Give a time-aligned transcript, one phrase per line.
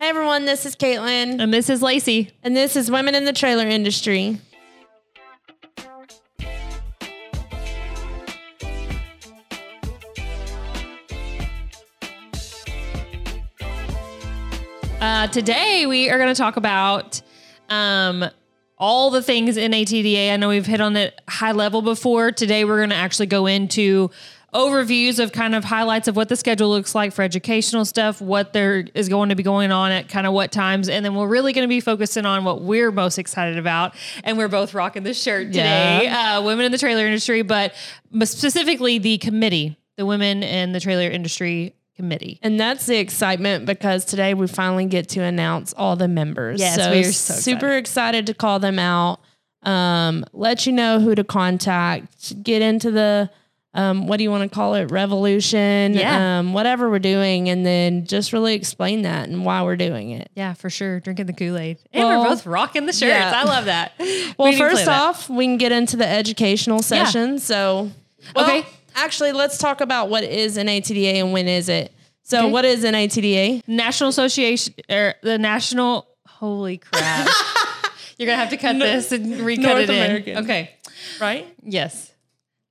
[0.00, 2.30] Hey everyone, this is Caitlin, And this is Lacey.
[2.42, 4.38] and this is Women in the Trailer Industry.
[15.00, 17.20] Uh, today we are going to talk about
[17.68, 18.24] um,
[18.78, 20.32] all the things in ATDA.
[20.32, 22.32] I know we've hit on it high level before.
[22.32, 24.10] Today we're going to actually go into
[24.54, 28.52] overviews of kind of highlights of what the schedule looks like for educational stuff, what
[28.52, 31.28] there is going to be going on at kind of what times, and then we're
[31.28, 33.94] really going to be focusing on what we're most excited about.
[34.24, 37.74] And we're both rocking this shirt today, uh, women in the trailer industry, but
[38.24, 42.38] specifically the committee, the Women in the Trailer Industry Committee.
[42.42, 46.58] And that's the excitement because today we finally get to announce all the members.
[46.58, 49.20] Yes, we are so super excited to call them out.
[49.62, 53.30] Um, let you know who to contact, get into the
[53.74, 54.90] um, what do you want to call it?
[54.90, 56.38] Revolution, Yeah.
[56.40, 60.30] um, whatever we're doing, and then just really explain that and why we're doing it.
[60.34, 61.00] Yeah, for sure.
[61.00, 61.78] Drinking the Kool Aid.
[61.92, 63.10] And Well, we're both rocking the shirts.
[63.12, 63.32] yeah.
[63.34, 63.92] I love that.
[64.38, 65.00] Well, We need to play first that.
[65.02, 67.38] off, we can get into the educational session.
[67.38, 67.90] So,
[68.34, 68.66] well, Okay.
[68.96, 71.92] Actually, let's talk about what is an ATDA and when is it.
[72.24, 72.50] So, Okay.
[72.50, 73.62] what is an ATDA?
[73.68, 77.28] National Association, or the National, holy crap.
[78.18, 79.96] You're going to have to cut this and recut North it in.
[79.96, 80.36] American.
[80.44, 80.70] Okay.
[81.20, 81.46] Right?
[81.62, 82.09] Yes.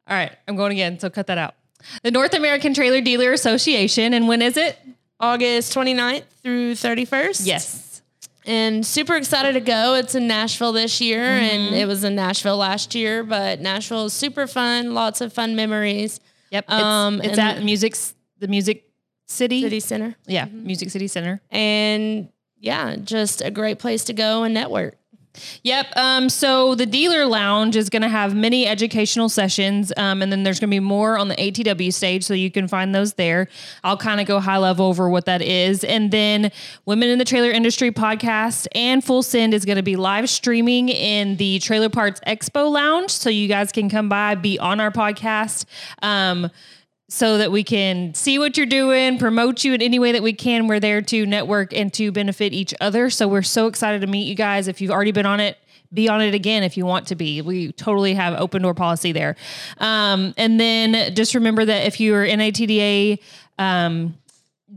[0.10, 0.32] All right.
[0.48, 1.00] I'm going again.
[1.00, 1.56] So cut that out.
[2.04, 4.14] The North American Trailer Dealer Association.
[4.14, 4.78] And when is it?
[5.20, 7.46] August 29th through 31st.
[7.46, 8.02] Yes.
[8.46, 9.94] And super excited to go.
[9.96, 11.44] It's in Nashville this year, Mm-hmm.
[11.68, 14.94] and it was in Nashville last year, but Nashville is super fun.
[14.94, 16.20] Lots of fun memories.
[16.52, 16.66] Yep.
[16.68, 17.96] It's, Um, it's and- at Music,
[18.40, 18.86] the Music
[19.28, 19.62] City.
[19.62, 20.16] City Center.
[20.26, 20.46] Yeah.
[20.46, 21.42] Music City Center.
[21.52, 22.30] And
[22.60, 24.96] yeah, just a great place to go and network.
[25.64, 25.98] Yep.
[25.98, 30.44] Um, so the dealer lounge is going to have many educational sessions, um, and then
[30.44, 33.48] there's going to be more on the ATW stage, so you can find those there.
[33.84, 36.52] I'll kind of go high level over what that is, and then
[36.86, 40.90] Women in the Trailer Industry podcast and Full Send is going to be live streaming
[40.90, 44.92] in the Trailer Parts Expo lounge, so you guys can come by, be on our
[44.92, 45.66] podcast.
[46.02, 46.50] Um,
[47.09, 50.31] so that we can see what you're doing, promote you in any way that we
[50.31, 50.67] can.
[50.67, 53.09] We're there to network and to benefit each other.
[53.09, 54.67] So we're so excited to meet you guys.
[54.67, 55.58] If you've already been on it,
[55.92, 57.42] be on it again if you want to be.
[57.42, 59.36] We totally have open door policy there.
[59.80, 63.20] Um, and then just remember that if you're an ATDA
[63.58, 64.15] um,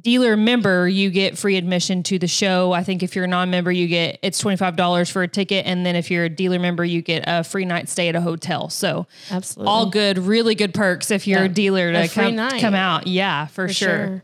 [0.01, 2.73] dealer member, you get free admission to the show.
[2.73, 5.67] I think if you're a non-member, you get it's twenty five dollars for a ticket,
[5.67, 8.21] and then if you're a dealer member, you get a free night stay at a
[8.21, 8.69] hotel.
[8.71, 9.69] So Absolutely.
[9.71, 11.45] all good, really good perks if you're Yeah.
[11.47, 13.07] a dealer to A come, come out.
[13.07, 14.23] Yeah, for, sure.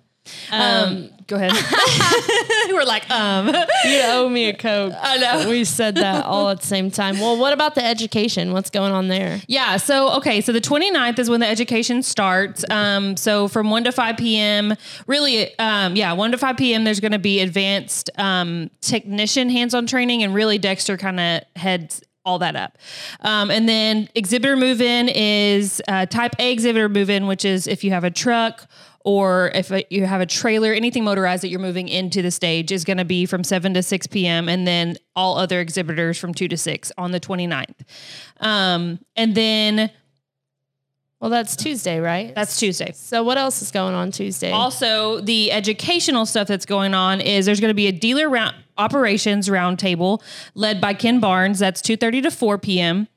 [0.50, 1.52] Um, go ahead.
[2.72, 3.48] We're like, um,
[3.84, 4.94] You owe me a Coke.
[4.98, 5.48] I know.
[5.48, 7.20] We said that all at the same time.
[7.20, 8.52] Well, what about the education?
[8.52, 9.40] What's going on there?
[9.46, 9.76] Yeah.
[9.76, 10.40] So, okay.
[10.40, 12.64] So the 29th is when the education starts.
[12.70, 14.74] Um, so from 1 to 5 p.m.,
[15.06, 19.74] really, um, yeah, 1 to 5 p.m., there's going to be advanced um, technician hands
[19.74, 20.22] on training.
[20.22, 22.76] And really, Dexter kind of heads all that up.
[23.20, 27.66] Um, and then exhibitor move in is uh, type A exhibitor move in, which is
[27.66, 28.68] if you have a truck
[29.00, 32.84] or if you have a trailer, anything motorized that you're moving into the stage is
[32.84, 34.50] going to be from 7 to 6 p.m.
[34.50, 37.80] and then all other exhibitors from 2 to 6 on the 29th.
[38.40, 39.90] Um, and then
[41.20, 42.32] Well, that's Tuesday, right?
[42.34, 42.92] that's Tuesday.
[42.94, 43.24] so.
[43.24, 44.52] What else is going on Tuesday?
[44.52, 48.54] Also, the educational stuff that's going on is there's going to be a dealer round
[48.76, 50.22] operations roundtable
[50.54, 51.58] led by Ken Barnes.
[51.58, 53.08] That's 2:30 to 4 p.m.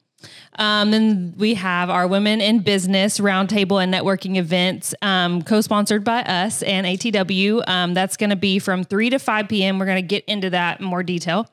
[0.57, 6.21] Um, then we have our Women in Business Roundtable and Networking events, um, co-sponsored by
[6.23, 7.67] us and ATW.
[7.67, 9.79] Um, that's going to be from 3 to 5 p.m.
[9.79, 11.49] We're going to get into that in more detail.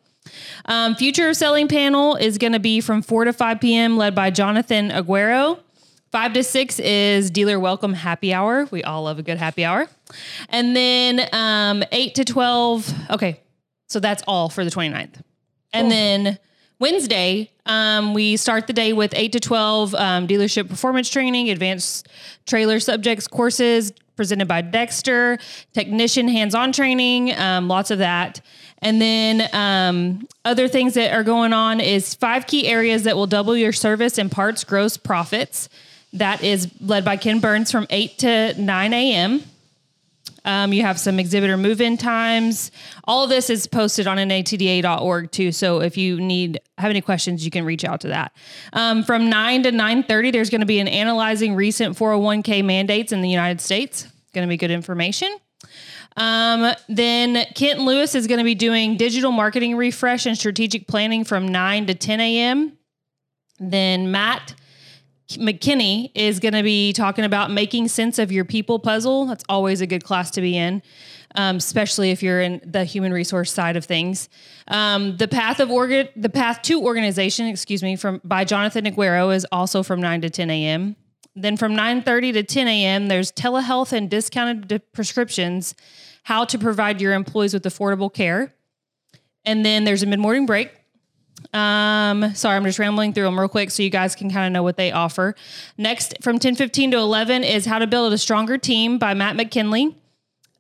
[0.67, 3.97] Um, Future of Selling Panel is going to be from 4 to 5 p.m.
[3.97, 5.61] led by Jonathan Aguero.
[6.11, 8.67] 5 to 6 is Dealer Welcome Happy Hour.
[8.71, 9.87] We all love a good happy hour.
[10.49, 13.11] And then um, 8 to 12.
[13.11, 13.41] Okay.
[13.89, 15.21] So that's all for the 29th.
[15.73, 16.39] And then
[16.79, 22.09] Wednesday, um, we start the day with 8 to 12 um, dealership performance training, advanced
[22.47, 25.39] trailer subjects courses presented by Dexter,
[25.75, 28.41] technician hands on training, um, lots of that.
[28.79, 33.27] And then um, other things that are going on is five key areas that will
[33.27, 35.69] double your service and parts gross profits.
[36.15, 39.43] That is led by Ken Burns from 8 to 9 a.m.
[40.45, 42.71] Um, you have some exhibitor move-in times.
[43.05, 45.53] All of this is posted on natda.org too.
[45.53, 48.33] So if you need have any questions, you can reach out to that.
[48.73, 53.13] Um, from nine to nine thirty, there's going to be an analyzing recent 401k mandates
[53.13, 54.07] in the United States.
[54.33, 55.37] Going to be good information.
[56.17, 61.25] Um, then Kent Lewis is going to be doing digital marketing refresh and strategic planning
[61.25, 62.73] from 9 to 10 a.m.
[63.61, 64.55] Then Matt
[65.31, 69.27] McKinney is going to be talking about making sense of your people puzzle.
[69.27, 70.83] That's always a good class to be in.
[71.35, 74.29] um, especially if you're in the human resource side of things.
[74.69, 79.35] Um, the path of organ, the path to organization, excuse me, from by Jonathan Aguero
[79.35, 80.97] is also from 9 to 10 a.m.
[81.37, 83.09] Then from 9:30 to 10 a.m.
[83.09, 85.75] there's telehealth and discounted prescriptions,
[86.25, 88.55] how to provide your employees with affordable care.
[89.45, 90.73] And then there's a mid-morning break.
[91.53, 94.53] Um, sorry, I'm just rambling through them real quick so you guys can kind of
[94.53, 95.35] know what they offer.
[95.77, 99.97] Next, from 10:15 to 11 is How to Build a Stronger Team by Matt McKinley.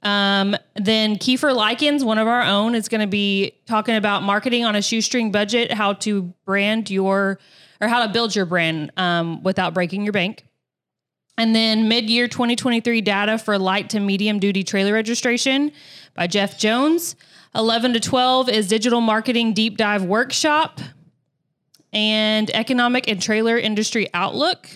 [0.03, 4.65] Um, then Kiefer Likens, one of our own, is going to be talking about marketing
[4.65, 7.39] on a shoestring budget, how to brand your
[7.81, 10.45] or how to build your brand um, without breaking your bank.
[11.37, 15.73] And then mid year 2023 data for light to medium duty trailer registration
[16.15, 17.15] by Jeff Jones.
[17.55, 20.81] 11 to 12 is digital marketing deep dive workshop
[21.93, 24.69] and economic and trailer industry outlook.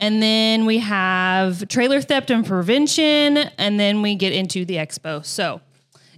[0.00, 3.38] And then we have trailer theft and prevention.
[3.58, 5.24] And then we get into the expo.
[5.24, 5.60] So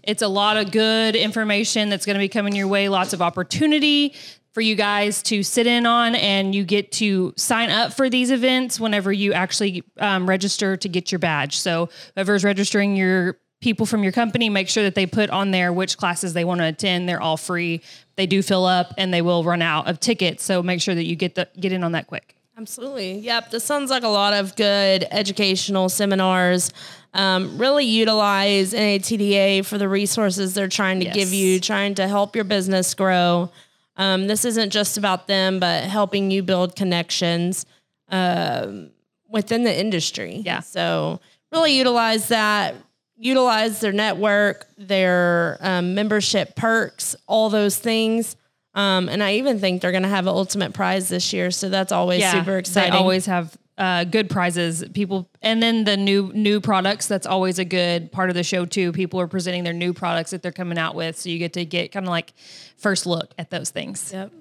[0.03, 3.21] it's a lot of good information that's going to be coming your way, lots of
[3.21, 4.15] opportunity
[4.53, 8.31] for you guys to sit in on, and you get to sign up for these
[8.31, 11.59] events whenever you actually um, register to get your badge.
[11.59, 15.73] So whoever's registering your people from your company, make sure that they put on there
[15.73, 17.09] which classes they want to attend.
[17.09, 17.83] They're all free.
[18.17, 20.45] They do fill up, and they will run out of tickets.
[20.45, 22.37] So make sure that you get the get in on that quick.
[22.59, 23.19] Absolutely.
[23.19, 23.51] Yep.
[23.51, 26.73] This sounds like a lot of good educational seminars.
[27.13, 31.15] Um, really utilize NATDA for the resources they're trying to yes.
[31.15, 33.51] give you, trying to help your business grow.
[33.99, 37.67] Um, this isn't just about them, but helping you build connections
[38.09, 38.91] um,
[39.29, 40.43] within the industry.
[40.45, 40.61] Yeah.
[40.61, 41.21] So
[41.53, 42.75] really utilize that,
[43.17, 48.37] utilize their network, their um, membership perks, all those things.
[48.75, 51.71] Um, and I even think they're going to have an ultimate prize this year, so
[51.71, 52.93] that's always yeah, super exciting.
[52.93, 54.85] They always have uh, good prizes.
[54.93, 57.07] People, and then the new new products.
[57.07, 58.93] That's always a good part of the show too.
[58.93, 61.65] People are presenting their new products that they're coming out with, so you get to
[61.65, 62.35] get kind of like
[62.77, 64.13] first look at those things.
[64.13, 64.33] Yep.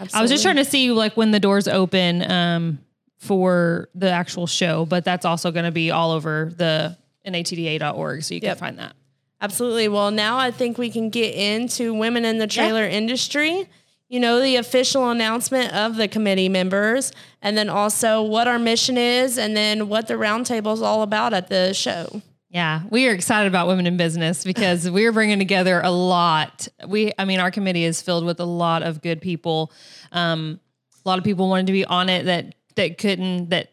[0.00, 0.18] Absolutely.
[0.18, 2.78] I was just trying to see like when the doors open um,
[3.16, 6.96] for the actual show, but that's also going to be all over the
[7.26, 8.56] natda.org, so you yep.
[8.56, 8.94] can find that.
[9.40, 9.88] Absolutely.
[9.88, 12.96] Well, now I think we can get into women in the trailer yeah.
[12.96, 13.68] industry
[14.08, 17.12] you know, the official announcement of the committee members,
[17.42, 21.34] and then also what our mission is, and then what the roundtable is all about
[21.34, 22.22] at the show.
[22.48, 26.68] Yeah, we are excited about women in business because we're bringing together a lot.
[26.86, 29.70] We, I mean, our committee is filled with a lot of good people.
[30.10, 30.58] Um,
[31.04, 33.72] a lot of people wanted to be on it that that couldn't that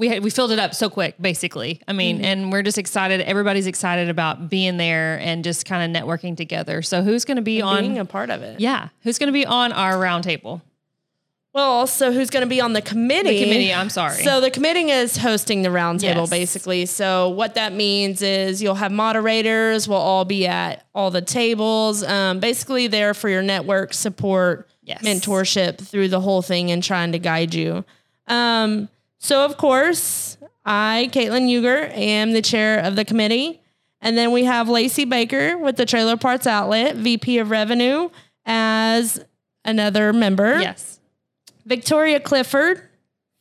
[0.00, 1.82] we had, we filled it up so quick, basically.
[1.86, 2.24] I mean, mm-hmm.
[2.24, 3.20] and we're just excited.
[3.20, 6.80] Everybody's excited about being there and just kind of networking together.
[6.80, 8.60] So who's going to be and on being a part of it?
[8.60, 10.62] Yeah, who's going to be on our roundtable?
[11.52, 13.40] Well, also who's going to be on the committee?
[13.40, 13.74] The committee.
[13.74, 14.22] I'm sorry.
[14.22, 16.30] So the committee is hosting the roundtable, yes.
[16.30, 16.86] basically.
[16.86, 19.86] So what that means is you'll have moderators.
[19.86, 22.02] We'll all be at all the tables.
[22.02, 25.02] Um, basically, there for your network support, yes.
[25.02, 27.84] mentorship through the whole thing, and trying to guide you.
[28.28, 28.88] Um,
[29.20, 33.60] so, of course, I, Caitlin Uger, am the chair of the committee.
[34.00, 38.08] And then we have Lacey Baker with the Trailer Parts Outlet, VP of Revenue,
[38.46, 39.22] as
[39.62, 40.58] another member.
[40.58, 41.00] Yes.
[41.66, 42.88] Victoria Clifford,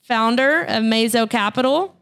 [0.01, 1.95] founder of Mazo Capital.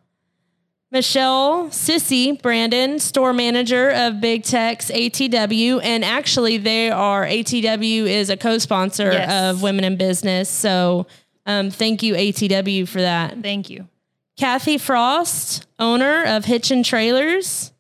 [0.90, 5.82] Michelle Sissy Brandon, store manager of Big Tex ATW.
[5.84, 9.54] And actually, they are, ATW is a co sponsor yes.
[9.54, 10.50] of Women in Business.
[10.50, 11.06] So,
[11.48, 13.42] um, thank you, ATW, for that.
[13.42, 13.88] Thank you.
[14.38, 17.72] Kathy Frost, owner of Hitchin Trailers.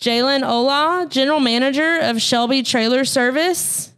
[0.00, 3.94] Jalen Ola, general manager of Shelby Trailer Service.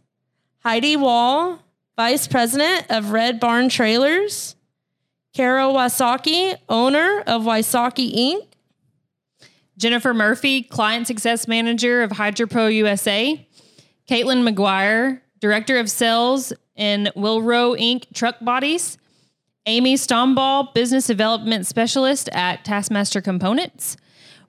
[0.63, 1.59] Heidi Wall,
[1.97, 4.55] vice president of Red Barn Trailers.
[5.33, 8.47] Carol Wasaki, owner of Wasaki Inc.
[9.77, 13.47] Jennifer Murphy, client success manager of HydroPro USA.
[14.07, 18.13] Caitlin McGuire, director of sales in Wilrow Inc.
[18.13, 18.97] Truck Bodies.
[19.67, 23.95] Amy Stomball, Business Development Specialist at Taskmaster Components.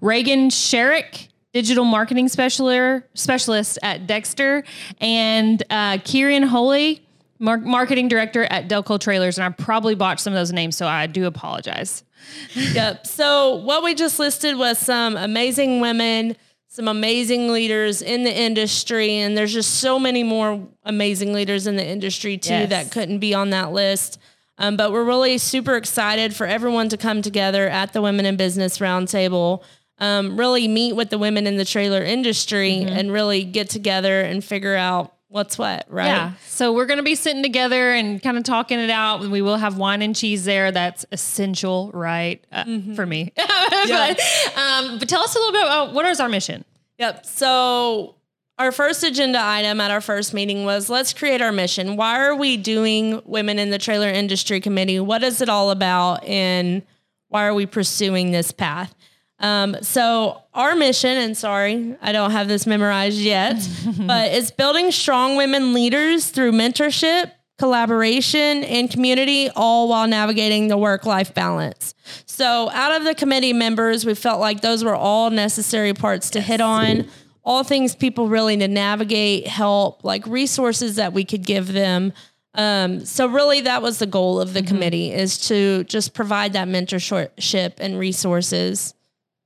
[0.00, 4.64] Reagan Sherrick, Digital Marketing Specialist at Dexter.
[5.00, 7.06] And uh, Kieran Holy,
[7.38, 9.36] Mar- Marketing Director at Delco Trailers.
[9.36, 12.04] And I probably botched some of those names, so I do apologize.
[12.54, 13.06] yep.
[13.06, 16.36] So, what we just listed was some amazing women
[16.72, 21.76] some amazing leaders in the industry and there's just so many more amazing leaders in
[21.76, 22.70] the industry too yes.
[22.70, 24.18] that couldn't be on that list
[24.56, 28.36] um, but we're really super excited for everyone to come together at the women in
[28.36, 29.62] business roundtable
[29.98, 32.88] um, really meet with the women in the trailer industry mm-hmm.
[32.88, 36.06] and really get together and figure out what's what, right?
[36.06, 36.32] Yeah.
[36.46, 39.22] So we're going to be sitting together and kind of talking it out.
[39.22, 40.70] We will have wine and cheese there.
[40.70, 42.44] That's essential, right?
[42.52, 42.94] Uh, mm-hmm.
[42.94, 43.32] For me.
[43.38, 44.14] yeah.
[44.14, 44.20] but,
[44.56, 46.64] um, but tell us a little bit about what is our mission?
[46.98, 47.24] Yep.
[47.24, 48.16] So
[48.58, 51.96] our first agenda item at our first meeting was let's create our mission.
[51.96, 55.00] Why are we doing Women in the Trailer Industry Committee?
[55.00, 56.22] What is it all about?
[56.24, 56.82] And
[57.28, 58.94] why are we pursuing this path?
[59.42, 63.56] Um, so our mission, and sorry, I don't have this memorized yet,
[63.98, 70.78] but it's building strong women leaders through mentorship, collaboration, and community, all while navigating the
[70.78, 71.94] work-life balance.
[72.26, 76.40] So out of the committee members, we felt like those were all necessary parts to
[76.40, 77.08] hit on.
[77.44, 82.12] All things people really need to navigate, help, like resources that we could give them.
[82.54, 84.68] Um, so really that was the goal of the mm-hmm.
[84.68, 88.94] committee is to just provide that mentorship and resources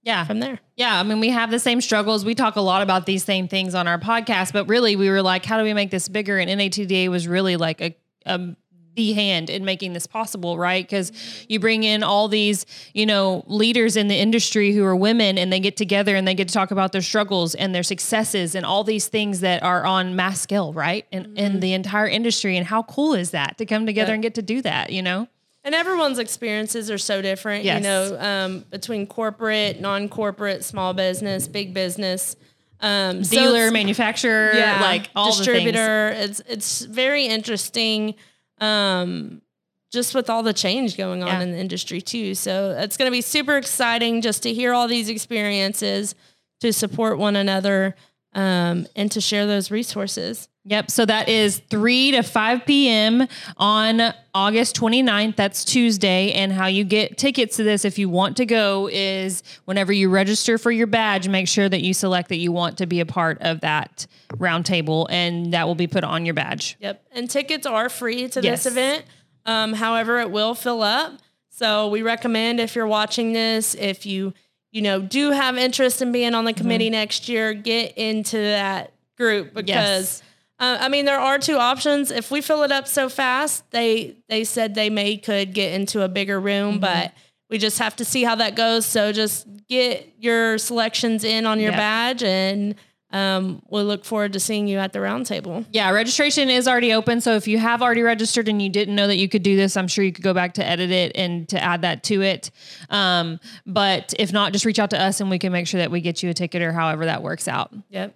[0.07, 0.25] yeah.
[0.25, 0.61] From there.
[0.77, 1.01] Yeah.
[1.01, 2.25] I mean, we have the same struggles.
[2.25, 5.21] We talk a lot about these same things on our podcast, but really we were
[5.21, 6.39] like, how do we make this bigger?
[6.39, 8.55] And NATDA was really like a, a
[8.95, 10.83] the hand in making this possible, right?
[10.83, 11.13] Because
[11.49, 15.53] you bring in all these, you know, leaders in the industry who are women and
[15.53, 18.65] they get together and they get to talk about their struggles and their successes and
[18.65, 21.05] all these things that are on mass scale, right?
[21.13, 21.37] In, mm-hmm.
[21.37, 22.57] in the entire industry.
[22.57, 24.15] And how cool is that to come together yeah.
[24.15, 25.29] and get to do that, you know?
[25.67, 27.79] And everyone's experiences are so different, yes.
[27.79, 32.37] you know, um, between corporate, non corporate, small business, big business.
[32.79, 36.11] Um, Dealer, so manufacturer, yeah, like all distributor.
[36.11, 38.15] It's it's very interesting,
[38.61, 39.43] um,
[39.91, 41.41] just with all the change going on yeah.
[41.41, 42.37] in the industry too.
[42.37, 46.15] So it's going to be super exciting just to hear all these experiences,
[46.61, 47.97] to support one another,
[48.35, 50.49] um, and to share those resources.
[50.69, 50.91] Yep.
[50.91, 53.29] So that is 3 to 5 p.m.
[53.57, 55.37] on August 29th.
[55.37, 56.33] That's Tuesday.
[56.33, 60.11] And how you get tickets to this, if you want to go, is whenever you
[60.11, 63.07] register for your badge, make sure that you select that you want to be a
[63.07, 66.77] part of that roundtable, and that will be put on your badge.
[66.81, 67.01] Yep.
[67.13, 68.65] And tickets are free to yes.
[68.65, 69.05] this event.
[69.45, 71.13] Um, however, it will fill up.
[71.51, 74.35] So we recommend if you're watching this, if you
[74.73, 76.95] you know do have interest in being on the committee mm-hmm.
[76.95, 79.69] next year, get into that group because.
[79.69, 80.23] Yes
[80.59, 82.11] uh, I mean, there are two options.
[82.11, 86.03] If we fill it up so fast, they they said they may could get into
[86.03, 86.81] a bigger room, mm-hmm.
[86.81, 87.13] but
[87.51, 88.87] we just have to see how that goes.
[88.87, 92.75] So just get your selections in on your badge, and
[93.11, 95.65] um, we'll look forward to seeing you at the roundtable.
[95.73, 97.21] Yeah, registration is already open.
[97.21, 99.77] So if you have already registered and you didn't know that you could do this,
[99.77, 102.51] I'm sure you could go back to edit it and to add that to it.
[102.91, 105.91] Um, but if not, just reach out to us and we can make sure that
[105.91, 107.73] we get you a ticket or however that works out.
[107.91, 108.15] Yep.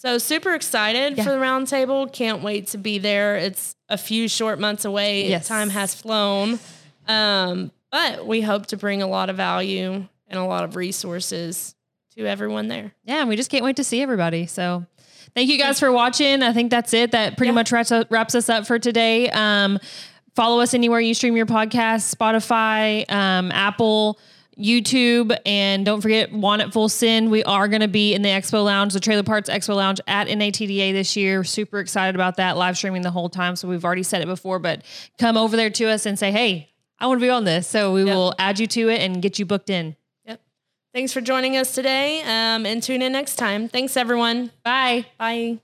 [0.00, 1.24] So super excited yeah.
[1.24, 2.10] for the roundtable.
[2.10, 3.36] Can't wait to be there.
[3.36, 5.28] It's a few short months away.
[5.28, 5.46] Yes.
[5.46, 6.58] Time has flown.
[7.06, 11.74] Um, but we hope to bring a lot of value and a lot of resources
[12.16, 12.94] to everyone there.
[13.04, 14.46] Yeah, and we just can't wait to see everybody.
[14.46, 14.86] So
[15.34, 16.42] thank you guys for watching.
[16.42, 17.10] I think that's it.
[17.10, 17.56] That pretty yeah.
[17.56, 19.28] much wraps, up, wraps us up for today.
[19.28, 19.78] Um,
[20.34, 24.18] follow us anywhere you stream your podcast, Spotify, um, Apple.
[24.58, 27.30] YouTube, and don't forget Want It Full Send.
[27.30, 30.28] We are going to be in the Expo Lounge, the Trailer Parts Expo Lounge at
[30.28, 31.44] NATDA this year.
[31.44, 32.56] Super excited about that.
[32.56, 33.56] Live streaming the whole time.
[33.56, 34.82] So we've already said it before, but
[35.18, 37.66] come over there to us and say, hey, I want to be on this.
[37.66, 38.14] So we yep.
[38.14, 39.96] will add you to it and get you booked in.
[40.26, 40.40] Yep.
[40.92, 43.68] Thanks for joining us today um, and tune in next time.
[43.68, 44.50] Thanks, everyone.
[44.62, 45.06] Bye.
[45.18, 45.60] Bye.